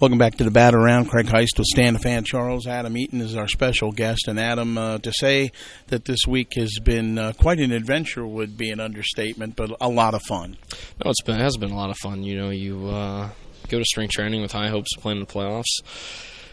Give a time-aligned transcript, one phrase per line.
[0.00, 1.10] Welcome back to the Bat Around.
[1.10, 2.66] Craig Heist with Stan Fan Charles.
[2.66, 4.28] Adam Eaton is our special guest.
[4.28, 5.52] And Adam, uh, to say
[5.88, 9.90] that this week has been uh, quite an adventure would be an understatement, but a
[9.90, 10.56] lot of fun.
[11.04, 12.22] No, it's been it has been a lot of fun.
[12.22, 13.28] You know, you uh,
[13.68, 15.82] go to spring training with high hopes of playing the playoffs,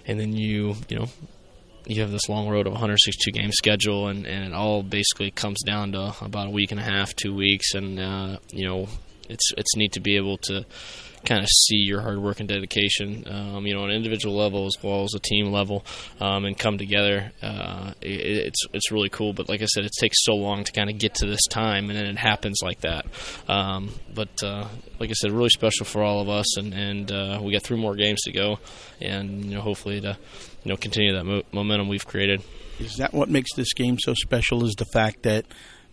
[0.05, 1.05] and then you you know
[1.85, 5.63] you have this long road of 162 game schedule, and, and it all basically comes
[5.65, 8.89] down to about a week and a half, two weeks, and uh, you know
[9.29, 10.65] it's it's neat to be able to
[11.25, 14.65] kind of see your hard work and dedication, um, you know, on an individual level
[14.65, 15.85] as well as a team level,
[16.19, 17.31] um, and come together.
[17.41, 19.33] Uh, it, it's it's really cool.
[19.33, 21.89] But like I said, it takes so long to kind of get to this time,
[21.89, 23.05] and then it happens like that.
[23.47, 24.67] Um, but uh,
[24.99, 27.79] like I said, really special for all of us, and and uh, we got three
[27.79, 28.59] more games to go,
[29.01, 30.17] and you know, hopefully to
[30.63, 32.41] you know continue that mo- momentum we've created.
[32.79, 34.63] Is that what makes this game so special?
[34.63, 35.45] Is the fact that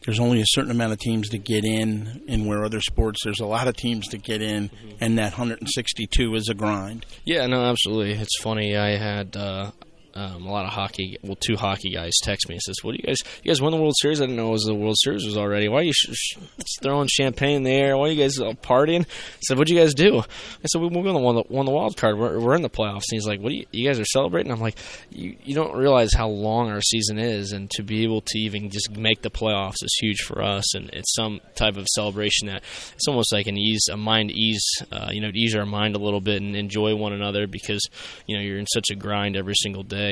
[0.05, 3.41] there's only a certain amount of teams to get in, and where other sports there's
[3.41, 4.91] a lot of teams to get in, mm-hmm.
[5.01, 7.07] and that 162 is a grind.
[7.25, 8.13] Yeah, no, absolutely.
[8.13, 8.77] It's funny.
[8.77, 9.71] I had uh,
[10.15, 12.99] um, a lot of hockey, well, two hockey guys text me and says, "What do
[12.99, 13.19] you guys?
[13.43, 14.21] You guys won the World Series?
[14.21, 15.69] I didn't know it was the World Series was already.
[15.69, 16.37] Why are you sh-
[16.81, 17.97] throwing champagne in the air?
[17.97, 20.87] Why are you guys all partying?" I said, "What'd you guys do?" I said, "We
[20.87, 22.17] won the, won the wild card.
[22.17, 24.53] We're, we're in the playoffs." And he's like, "What do you, you guys are celebrating?"
[24.53, 24.79] I'm like,
[25.11, 28.71] "You you don't realize how long our season is, and to be able to even
[28.71, 32.63] just make the playoffs is huge for us, and it's some type of celebration that
[32.95, 35.99] it's almost like an ease, a mind ease, uh, you know, ease our mind a
[35.99, 37.83] little bit and enjoy one another because
[38.27, 40.04] you know you're in such a grind every single day."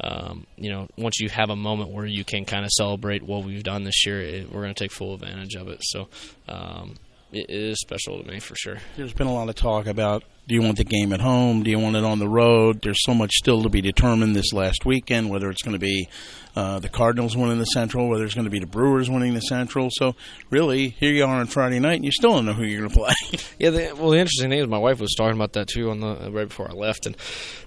[0.00, 3.44] Um, you know, once you have a moment where you can kind of celebrate what
[3.44, 5.80] we've done this year, it, we're going to take full advantage of it.
[5.82, 6.08] So
[6.48, 6.96] um,
[7.36, 8.78] it, is special to me for sure.
[8.96, 11.64] There's been a lot of talk about do you want the game at home?
[11.64, 12.82] Do you want it on the road?
[12.82, 16.08] There's so much still to be determined this last weekend, whether it's going to be
[16.54, 19.40] uh, the Cardinals winning the Central, whether it's going to be the Brewers winning the
[19.40, 19.88] Central.
[19.90, 20.14] So,
[20.48, 22.90] really, here you are on Friday night, and you still don't know who you're going
[22.90, 23.40] to play.
[23.58, 25.98] yeah, the, well, the interesting thing is my wife was talking about that too on
[25.98, 27.16] the right before I left, and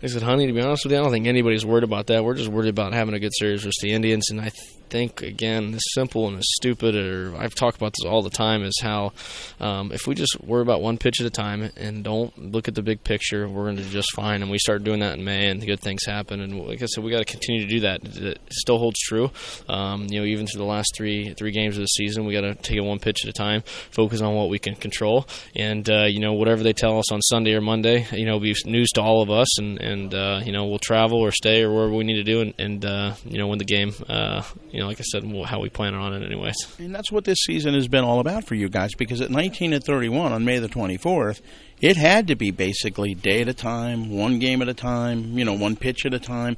[0.02, 2.24] I said, "Honey, to be honest with you, I don't think anybody's worried about that.
[2.24, 4.52] We're just worried about having a good series versus the Indians." And I
[4.90, 8.64] think again, as simple and as stupid, or I've talked about this all the time,
[8.64, 9.12] is how
[9.60, 12.76] um, if we just worry about one pitch at a time and don't look at
[12.76, 14.42] the big picture, we're going to do just fine.
[14.42, 16.40] And we start doing that in May, and good things happen.
[16.40, 18.04] And like I said, we got to continue to do that.
[18.04, 19.32] It still holds true.
[19.68, 22.42] Um, you know, even through the last three three games of the season, we got
[22.42, 25.90] to take it one pitch at a time, focus on what we can control, and
[25.90, 28.90] uh, you know, whatever they tell us on Sunday or Monday, you know, be news
[28.92, 29.60] to all of us.
[29.60, 32.42] And and uh, you know, we'll travel or stay or wherever we need to do,
[32.42, 33.94] and, and uh, you know, win the game.
[34.08, 36.56] Uh, you know, like I said, how we plan on it, anyways.
[36.80, 39.49] And that's what this season has been all about for you guys, because at night
[39.50, 41.42] 1931, on May the 24th,
[41.82, 45.46] it had to be basically day at a time, one game at a time, you
[45.46, 46.58] know, one pitch at a time.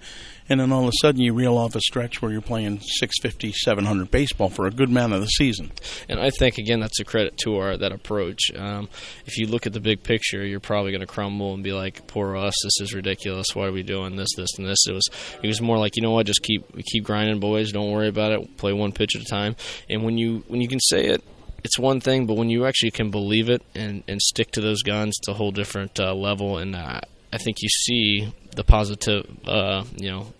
[0.50, 3.54] And then all of a sudden you reel off a stretch where you're playing 650,
[3.54, 5.72] 700 baseball for a good amount of the season.
[6.10, 8.52] And I think, again, that's a credit to our that approach.
[8.56, 8.90] Um,
[9.26, 12.06] if you look at the big picture, you're probably going to crumble and be like,
[12.08, 13.48] poor us, this is ridiculous.
[13.54, 14.80] Why are we doing this, this, and this?
[14.90, 15.08] It was
[15.42, 17.72] it was more like, you know what, just keep keep grinding, boys.
[17.72, 18.58] Don't worry about it.
[18.58, 19.56] Play one pitch at a time.
[19.90, 21.24] And when you when you can say it
[21.64, 24.82] it's one thing, but when you actually can believe it and, and stick to those
[24.82, 26.58] guns, it's a whole different uh, level.
[26.58, 27.02] And uh,
[27.32, 30.34] I think you see the positive, uh, you know,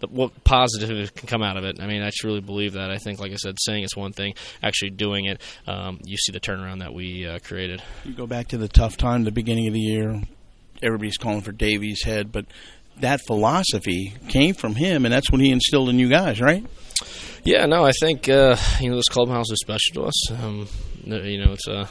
[0.00, 1.80] the, what positive can come out of it.
[1.80, 2.90] I mean, I truly believe that.
[2.90, 6.32] I think, like I said, saying it's one thing, actually doing it, um, you see
[6.32, 7.82] the turnaround that we uh, created.
[8.04, 10.20] You go back to the tough time, the beginning of the year.
[10.82, 12.46] Everybody's calling for Davey's head, but
[13.00, 16.64] that philosophy came from him, and that's what he instilled in you guys, right?
[17.44, 20.32] Yeah, no, I think uh, you know this clubhouse is special to us.
[20.32, 20.68] Um,
[21.04, 21.88] you know, it's a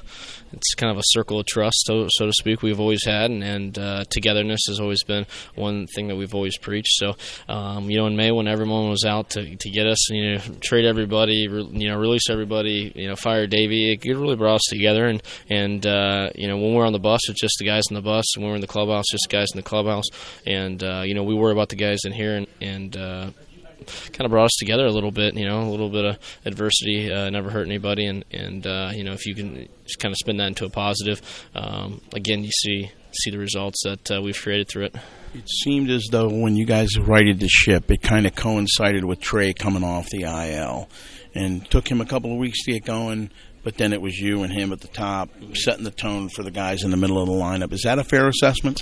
[0.53, 2.61] it's kind of a circle of trust, so, so to speak.
[2.61, 5.25] We've always had, and, and uh, togetherness has always been
[5.55, 6.93] one thing that we've always preached.
[6.97, 7.15] So,
[7.49, 10.41] um, you know, in May when everyone was out to, to get us, you know,
[10.61, 14.65] trade everybody, re, you know, release everybody, you know, fire Davey, it really brought us
[14.69, 15.05] together.
[15.07, 17.95] And and uh, you know, when we're on the bus, it's just the guys in
[17.95, 20.05] the bus, and when we're in the clubhouse, just guys in the clubhouse.
[20.45, 23.31] And uh, you know, we worry about the guys in here, and and uh,
[23.85, 25.35] kind of brought us together a little bit.
[25.35, 29.03] You know, a little bit of adversity uh, never hurt anybody, and and uh, you
[29.03, 31.21] know if you can just kind of spin that into a positive,
[31.55, 34.95] um, again you see see the results that uh, we've created through it.
[35.33, 39.19] It seemed as though when you guys righted the ship, it kind of coincided with
[39.19, 40.89] Trea coming off the IL,
[41.33, 43.29] and took him a couple of weeks to get going.
[43.63, 46.51] But then it was you and him at the top, setting the tone for the
[46.51, 47.73] guys in the middle of the lineup.
[47.73, 48.81] Is that a fair assessment?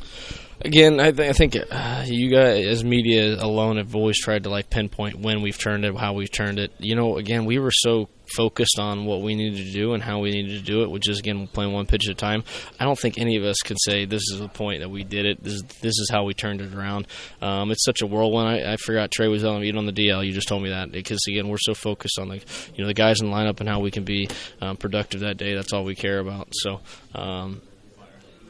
[0.61, 4.49] Again, I, th- I think uh, you guys, as media alone, have always tried to
[4.49, 6.71] like pinpoint when we've turned it, how we've turned it.
[6.79, 10.19] You know, again, we were so focused on what we needed to do and how
[10.19, 12.43] we needed to do it, which is again playing one pitch at a time.
[12.79, 15.25] I don't think any of us can say this is the point that we did
[15.25, 15.43] it.
[15.43, 17.07] This is, this is how we turned it around.
[17.41, 18.49] Um, it's such a whirlwind.
[18.49, 20.25] I, I forgot Trea was on on the DL.
[20.25, 22.35] You just told me that because again we're so focused on the
[22.75, 24.29] you know the guys in the lineup and how we can be
[24.61, 25.53] um, productive that day.
[25.53, 26.49] That's all we care about.
[26.51, 26.79] So.
[27.13, 27.61] Um,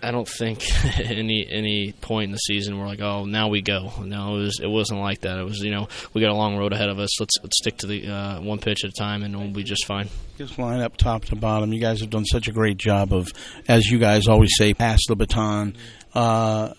[0.06, 0.64] I don't think
[1.00, 3.92] any any point in the season we're like, oh, now we go.
[4.04, 5.40] No, it was it wasn't like that.
[5.40, 7.20] It was you know we got a long road ahead of us.
[7.20, 9.86] Let's let's stick to the uh, one pitch at a time, and we'll be just
[9.86, 10.10] fine.
[10.38, 11.74] Just line up top to bottom.
[11.74, 13.28] You guys have done such a great job of,
[13.68, 15.76] as you guys always say, pass the baton.
[16.14, 16.74] Uh,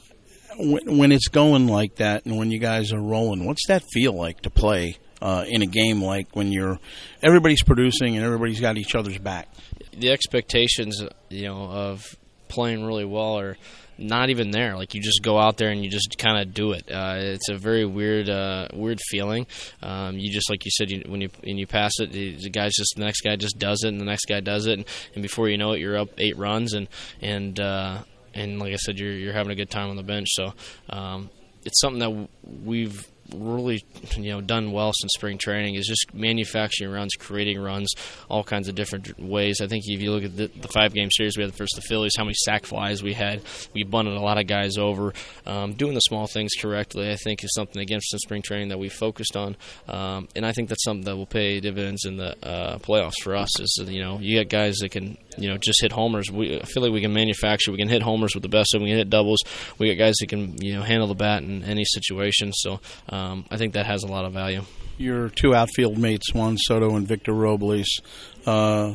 [0.58, 4.12] when, when it's going like that, and when you guys are rolling, what's that feel
[4.12, 4.96] like to play?
[5.18, 6.78] Uh, in a game like when you're
[7.22, 9.48] everybody's producing and everybody's got each other's back
[9.96, 12.16] the expectations, you know, of
[12.48, 13.56] playing really well are
[13.98, 14.76] not even there.
[14.76, 16.90] Like you just go out there and you just kind of do it.
[16.90, 19.46] Uh, it's a very weird, uh, weird feeling.
[19.82, 22.50] Um, you just like you said, you, when you when you pass it, the, the
[22.50, 24.84] guy's just the next guy just does it, and the next guy does it, and,
[25.14, 26.88] and before you know it, you're up eight runs, and
[27.20, 28.02] and uh,
[28.34, 30.28] and like I said, you're you're having a good time on the bench.
[30.32, 30.52] So
[30.90, 31.30] um,
[31.64, 32.28] it's something that
[32.64, 33.84] we've really
[34.16, 37.92] you know done well since spring training is just manufacturing runs, creating runs,
[38.28, 39.60] all kinds of different ways.
[39.60, 41.82] I think if you look at the, the five game series we had versus the
[41.82, 43.42] Phillies, how many sac flies we had,
[43.74, 45.12] we bunted a lot of guys over.
[45.46, 48.78] Um, doing the small things correctly, I think, is something again since spring training that
[48.78, 49.56] we focused on,
[49.88, 53.36] um, and I think that's something that will pay dividends in the uh, playoffs for
[53.36, 53.60] us.
[53.60, 56.30] Is you know you got guys that can you know just hit homers.
[56.30, 57.72] We I feel like we can manufacture.
[57.72, 58.84] We can hit homers with the best of them.
[58.84, 59.40] We can hit doubles.
[59.78, 62.52] We got guys that can you know handle the bat in any situation.
[62.52, 63.15] So um,
[63.50, 64.62] I think that has a lot of value.
[64.98, 68.00] Your two outfield mates, Juan Soto and Victor Robles.
[68.46, 68.94] Uh,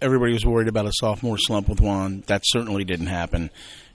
[0.00, 2.22] everybody was worried about a sophomore slump with Juan.
[2.26, 3.50] That certainly didn't happen.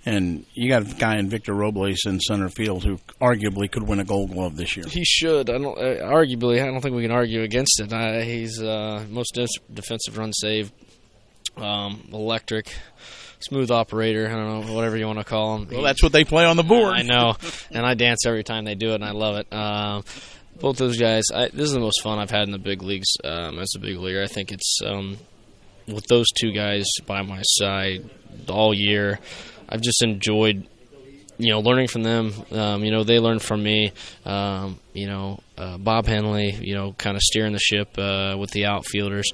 [0.05, 3.99] And you got a guy in Victor Robles in center field who arguably could win
[4.01, 4.85] a Gold Glove this year.
[4.85, 5.49] He should.
[5.49, 5.77] I don't.
[5.77, 7.93] Uh, arguably, I don't think we can argue against it.
[7.93, 9.39] Uh, he's uh, most
[9.73, 10.73] defensive run saved
[11.55, 12.75] um, electric,
[13.43, 14.27] smooth operator.
[14.27, 15.67] I don't know, whatever you want to call him.
[15.71, 16.93] Well, that's what they play on the board.
[16.95, 17.35] I know,
[17.71, 19.53] and I dance every time they do it, and I love it.
[19.53, 20.03] Um,
[20.59, 21.25] both those guys.
[21.33, 23.79] I, this is the most fun I've had in the big leagues um, as a
[23.79, 24.23] big leaguer.
[24.23, 25.17] I think it's um,
[25.87, 28.09] with those two guys by my side
[28.47, 29.19] all year.
[29.67, 30.67] I've just enjoyed
[31.37, 32.31] you know, learning from them.
[32.51, 33.91] Um, you know, they learned from me.
[34.25, 38.51] Um, you know, uh, Bob Henley, you know, kind of steering the ship uh, with
[38.51, 39.31] the outfielders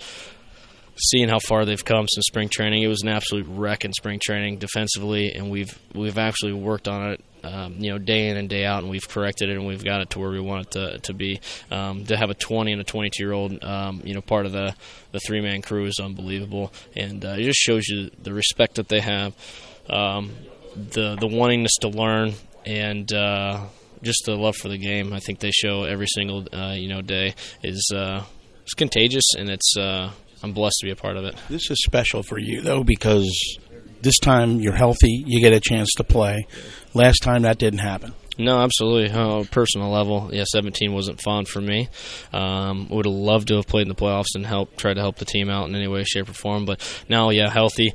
[1.00, 2.84] seeing how far they've come since spring training.
[2.84, 7.12] It was an absolute wreck in spring training defensively, and we've we've actually worked on
[7.12, 7.24] it.
[7.42, 10.02] Um, you know, day in and day out, and we've corrected it, and we've got
[10.02, 11.40] it to where we want it to, to be.
[11.72, 14.52] Um, to have a 20 and a 22 year old, um, you know, part of
[14.52, 14.76] the
[15.14, 18.90] the three man crew is unbelievable, and uh, it just shows you the respect that
[18.90, 19.34] they have,
[19.90, 20.32] um,
[20.76, 22.34] the the wantingness to learn,
[22.66, 23.68] and uh,
[24.04, 25.14] just the love for the game.
[25.14, 28.24] I think they show every single uh, you know day is uh,
[28.64, 30.12] it's contagious, and it's uh,
[30.44, 31.36] I'm blessed to be a part of it.
[31.50, 33.58] This is special for you though because
[34.02, 36.48] this time you're healthy, you get a chance to play.
[36.94, 38.14] Last time that didn't happen.
[38.38, 39.12] No, absolutely.
[39.12, 41.90] On a personal level, yeah, 17 wasn't fun for me.
[42.32, 45.18] Um, would have loved to have played in the playoffs and help try to help
[45.18, 46.64] the team out in any way, shape, or form.
[46.64, 47.94] But now, yeah, healthy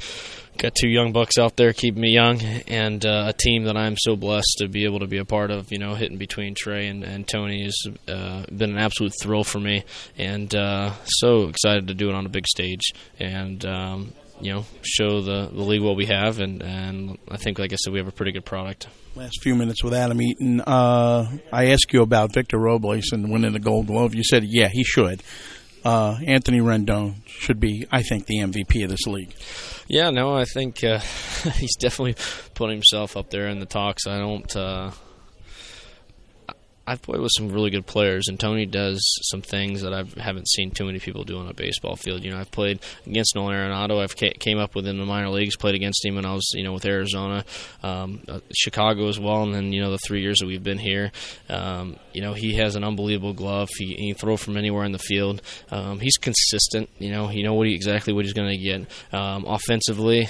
[0.59, 3.97] got two young bucks out there keeping me young, and uh, a team that I'm
[3.97, 5.71] so blessed to be able to be a part of.
[5.71, 7.77] You know, hitting between Trea and, and Tony has
[8.09, 9.85] uh, been an absolute thrill for me,
[10.19, 13.65] and uh, so excited to do it on a big stage and.
[13.65, 17.73] Um, you know, show the, the league what we have, and, and I think, like
[17.73, 18.89] I said, we have a pretty good product.
[19.15, 23.53] Last few minutes with Adam Eaton, uh, I asked you about Victor Robles and winning
[23.53, 24.13] the Gold Glove.
[24.13, 25.23] You said, yeah, he should
[25.85, 29.35] uh, Anthony Rendon should be, I think, the MVP of this league.
[29.87, 30.99] Yeah, no, I think uh,
[31.57, 32.17] he's definitely
[32.55, 34.07] put himself up there in the talks.
[34.07, 34.57] I don't.
[34.57, 34.93] Uh,
[36.87, 39.01] I've played with some really good players, and Tony does
[39.31, 42.23] some things that I haven't seen too many people do on a baseball field.
[42.23, 44.03] You know, I've played against Nolan Arenado.
[44.03, 46.75] I've came up within the minor leagues, played against him when I was, you know,
[46.75, 47.45] with Arizona,
[47.83, 50.79] um, uh, Chicago as well, and then you know the three years that we've been
[50.79, 51.11] here.
[51.49, 53.71] Um, you know, he has an unbelievable glove.
[53.79, 55.41] He, he can throw from anywhere in the field.
[55.71, 56.91] Um, he's consistent.
[56.99, 59.15] You know, you know what he, exactly what he's going to get.
[59.15, 60.29] Um, offensively,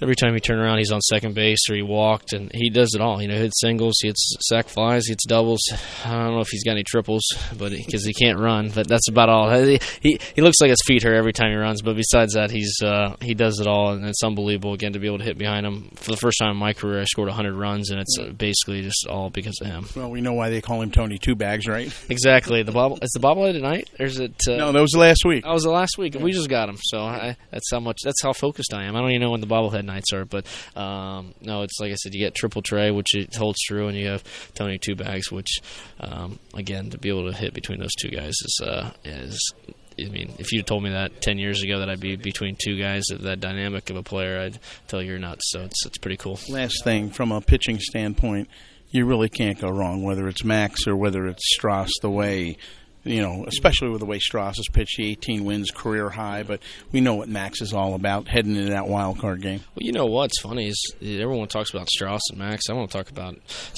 [0.00, 2.94] every time he turned around, he's on second base or he walked, and he does
[2.94, 3.20] it all.
[3.20, 5.60] You know, he hits singles, he hits sac flies, he hits doubles.
[6.04, 7.22] I don't know if he's got any triples,
[7.56, 9.50] but because he can't run, but that's about all.
[9.50, 12.50] He, he, he looks like his feet hurt every time he runs, but besides that,
[12.50, 15.38] he's uh, he does it all, and it's unbelievable again to be able to hit
[15.38, 15.90] behind him.
[15.96, 18.82] For the first time in my career, I scored 100 runs, and it's uh, basically
[18.82, 19.86] just all because of him.
[19.96, 21.92] Well, we know why they call him Tony Two Bags, right?
[22.08, 22.62] Exactly.
[22.62, 24.34] The bobble is the bobblehead tonight, or is it?
[24.48, 25.44] Uh, no, that was last week.
[25.44, 26.78] That was the last week, and we just got him.
[26.82, 27.98] So I, that's how much.
[28.04, 28.96] That's how focused I am.
[28.96, 31.94] I don't even know when the bobblehead nights are, but um, no, it's like I
[31.94, 34.24] said, you get triple Trea, which it holds true, and you have
[34.54, 35.60] Tony two bags, which
[36.00, 39.52] um, again to be able to hit between those two guys is uh, is.
[39.98, 42.78] I mean, if you told me that ten years ago that I'd be between two
[42.78, 45.50] guys of that dynamic of a player, I'd tell you you're nuts.
[45.50, 46.38] So it's it's pretty cool.
[46.50, 48.50] Last thing from a pitching standpoint,
[48.90, 50.02] you really can't go wrong.
[50.02, 52.58] Whether it's Max or whether it's Stras, the way
[53.06, 56.42] you know, especially with the way Stras has pitched, the 18 wins career high.
[56.42, 56.60] But
[56.92, 59.60] we know what Max is all about heading into that wild card game.
[59.74, 62.68] Well, you know what's funny is everyone talks about Stras and Max.
[62.68, 63.36] I want to talk about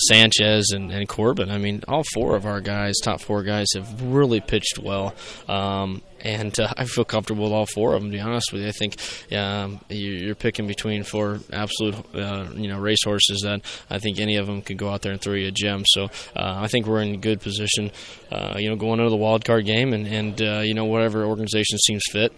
[0.09, 1.51] Sanchez and, and Corbin.
[1.51, 5.15] I mean, all four of our guys, top four guys, have really pitched well.
[5.49, 8.11] Um, and uh, I feel comfortable with all four of them.
[8.11, 8.97] To be honest with you, I think
[9.33, 14.47] um, you're picking between four absolute, uh, you know, racehorses that I think any of
[14.47, 15.85] them could go out there and throw you a gem.
[15.87, 17.91] So uh, I think we're in good position,
[18.31, 21.25] uh, you know, going into the wild card game, and and uh, you know whatever
[21.25, 22.33] organization seems fit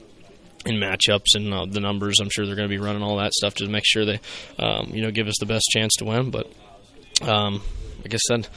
[0.66, 2.20] in matchups and uh, the numbers.
[2.20, 4.20] I'm sure they're going to be running all that stuff to make sure they,
[4.58, 6.30] um, you know, give us the best chance to win.
[6.30, 6.52] But
[7.22, 7.62] um,
[8.02, 8.48] like I said,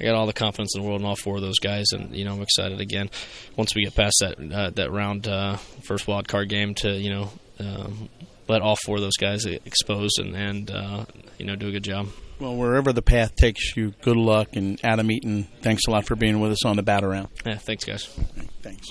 [0.00, 2.14] I got all the confidence in the world in all four of those guys, and
[2.14, 3.10] you know I'm excited again.
[3.56, 5.56] Once we get past that uh, that round uh,
[5.86, 8.08] first wild card game to you know um,
[8.48, 11.04] let all four of those guys expose and and uh,
[11.38, 12.08] you know do a good job.
[12.38, 14.56] Well, wherever the path takes you, good luck.
[14.56, 17.28] And Adam Eaton, thanks a lot for being with us on the bat around.
[17.46, 18.06] Yeah, thanks, guys.
[18.62, 18.90] Thanks.